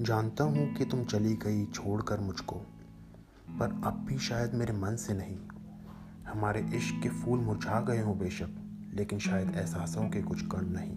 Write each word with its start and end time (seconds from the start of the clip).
जानता 0.00 0.44
हूँ 0.44 0.74
कि 0.74 0.84
तुम 0.84 1.04
चली 1.04 1.34
गई 1.34 1.66
छोड़कर 1.66 2.20
मुझको, 2.20 2.54
पर 3.58 3.82
अब 3.84 4.04
भी 4.08 4.18
शायद 4.18 4.54
मेरे 4.54 4.72
मन 4.72 4.96
से 4.96 5.14
नहीं 5.14 5.36
हमारे 6.28 6.60
इश्क 6.74 7.02
के 7.02 7.08
फूल 7.08 7.40
मुरझा 7.40 7.80
गए 7.80 8.02
हों 8.02 8.18
बेशक, 8.18 8.48
लेकिन 8.94 9.18
शायद 9.18 9.56
एहसासों 9.56 10.08
के 10.08 10.22
कुछ 10.22 10.42
कण 10.42 10.60
नहीं 10.62 10.96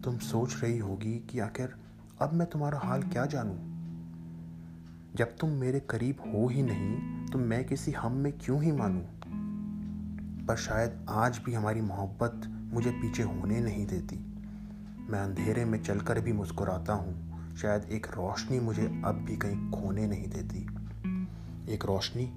तुम 0.00 0.18
सोच 0.18 0.62
रही 0.62 0.78
होगी 0.78 1.26
कि 1.30 1.38
आखिर 1.38 1.74
अब 2.20 2.32
मैं 2.32 2.50
तुम्हारा 2.50 2.80
हाल 2.84 3.02
क्या 3.02 3.26
जानूं? 3.26 3.56
जब 5.14 5.36
तुम 5.36 5.50
मेरे 5.50 5.80
करीब 5.80 6.16
हो 6.20 6.48
ही 6.48 6.62
नहीं 6.62 7.26
तो 7.26 7.38
मैं 7.38 7.64
किसी 7.64 7.92
हम 7.92 8.12
में 8.12 8.32
क्यों 8.32 8.62
ही 8.62 8.72
मानूं? 8.72 9.02
पर 10.46 10.56
शायद 10.56 11.06
आज 11.08 11.40
भी 11.44 11.54
हमारी 11.54 11.80
मोहब्बत 11.80 12.42
मुझे 12.74 12.90
पीछे 12.90 13.22
होने 13.22 13.60
नहीं 13.60 13.86
देती 13.86 14.16
मैं 15.10 15.20
अंधेरे 15.20 15.64
में 15.64 15.82
चलकर 15.82 16.20
भी 16.20 16.32
मुस्कुराता 16.32 16.92
हूँ 16.92 17.27
शायद 17.62 17.84
एक 17.84 18.06
रोशनी 18.06 18.60
मुझे 18.60 18.86
अब 19.04 19.24
भी 19.28 19.36
कहीं 19.36 19.70
खोने 19.70 20.06
नहीं 20.06 20.28
देती। 20.28 20.62
एक 21.74 21.84
रोशनी 21.84 22.32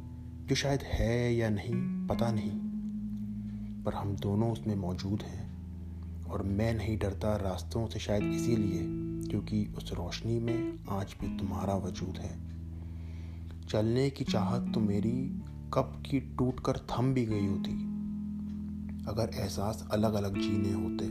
जो 0.47 0.55
शायद 0.55 0.79
है 0.81 1.35
या 1.35 1.49
नहीं, 1.49 2.07
पता 2.07 2.31
नहीं। 2.31 2.51
पर 3.83 3.93
हम 3.93 4.15
दोनों 4.15 4.51
उसमें 4.51 4.75
मौजूद 4.75 5.21
हैं 5.21 5.51
और 6.25 6.43
मैं 6.43 6.73
नहीं 6.73 6.97
डरता 6.97 7.35
रास्तों 7.35 7.87
से 7.87 7.99
शायद 7.99 8.23
इसीलिए 8.23 8.81
क्योंकि 9.29 9.73
उस 9.77 9.93
रोशनी 9.93 10.39
में 10.39 10.79
आज 10.89 11.15
भी 11.21 11.37
तुम्हारा 11.37 11.75
वजूद 11.75 12.17
है। 12.17 12.49
चलने 13.69 14.09
की 14.09 14.23
चाहत 14.23 14.71
तो 14.73 14.79
मेरी 14.79 15.41
कब 15.73 16.03
की 16.09 16.19
टूट 16.19 16.59
कर 16.59 16.77
थम 16.77 17.13
भी 17.13 17.25
गई 17.25 17.47
होती। 17.47 17.71
अगर 19.07 19.31
एहसास 19.35 19.87
अलग 19.91 20.13
अलग 20.13 20.33
जीने 20.41 20.73
होते 20.73 21.05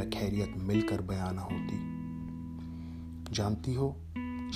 या 0.00 0.20
खैरियत 0.20 0.54
मिलकर 0.56 1.02
बयाना 1.02 1.42
होती 1.42 1.91
जानती 3.32 3.74
हो? 3.74 3.96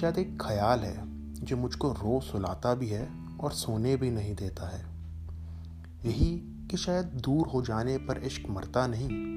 शायद 0.01 0.19
एक 0.19 0.43
ख्याल 0.43 0.81
है 0.81 0.97
जो 1.35 1.57
मुझको 1.57 1.93
रोज 1.93 2.23
सुलाता 2.23 2.75
भी 2.75 2.89
है 2.89 3.09
और 3.41 3.53
सोने 3.53 3.97
भी 3.97 4.11
नहीं 4.11 4.35
देता 4.35 4.69
है। 4.69 4.85
यही 6.05 6.53
कि 6.71 6.77
शायद 6.77 7.07
दूर 7.07 7.47
हो 7.47 7.63
जाने 7.63 7.99
पर 7.99 8.19
इश्क 8.19 8.51
मरता 8.51 8.87
नहीं, 8.87 9.37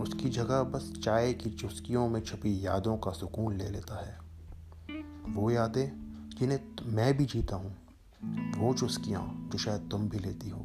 उसकी 0.00 0.28
जगह 0.28 0.62
बस 0.62 0.92
चाय 1.04 1.32
की 1.32 1.50
चुस्कियों 1.50 2.08
में 2.08 2.20
छपी 2.20 2.66
यादों 2.66 2.96
का 2.96 3.10
सुकून 3.10 3.56
ले 3.56 3.68
लेता 3.68 4.06
है। 4.06 4.18
वो 5.34 5.50
यादें 5.50 5.88
जिन्हें 6.38 6.60
मैं 6.86 7.16
भी 7.16 7.24
जीता 7.24 7.56
हूँ, 7.56 7.76
वो 8.56 8.74
चुस्कियाँ 8.74 9.48
जो 9.52 9.58
शायद 9.58 9.88
तुम 9.90 10.08
भी 10.08 10.18
लेती 10.18 10.48
हो। 10.48 10.60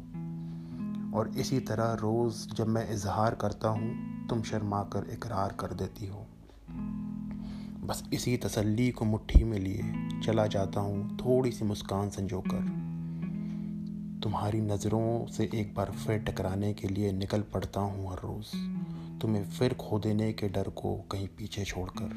और 1.18 1.28
इसी 1.28 1.60
तरह 1.60 1.92
रोज़ 1.92 2.48
जब 2.48 2.68
मैं 2.68 2.90
इजहार 2.90 3.34
करता 3.34 3.68
हूँ, 3.68 4.12
तुम 4.26 4.42
शर्मा 4.42 4.82
कर 4.82 5.10
इकरार 5.10 5.52
कर 5.52 5.74
देती 5.74 6.06
हो। 6.06 6.26
बस 7.84 8.04
इसी 8.12 8.36
तसल्ली 8.36 8.90
को 8.90 9.04
मुट्ठी 9.04 9.44
में 9.44 9.58
लिए 9.58 9.82
चला 10.24 10.46
जाता 10.46 10.80
हूँ 10.80 11.16
थोड़ी 11.16 11.52
सी 11.52 11.64
मुस्कान 11.64 12.10
संजोकर। 12.10 12.60
तुम्हारी 14.22 14.60
नज़रों 14.60 15.26
से 15.26 15.50
एक 15.54 15.74
बार 15.74 15.90
फिर 15.90 16.18
टकराने 16.18 16.74
के 16.74 16.88
लिए 16.88 17.12
निकल 17.12 17.40
पड़ता 17.40 17.80
हूँ 17.80 18.10
हर 18.10 18.16
रोज़। 18.16 18.46
तुम्हें 19.20 19.44
फिर 19.44 19.74
खो 19.74 19.98
देने 19.98 20.32
के 20.32 20.48
डर 20.48 20.62
को 20.62 20.96
कहीं 20.96 21.28
पीछे 21.28 21.64
छोड़कर। 21.64 22.08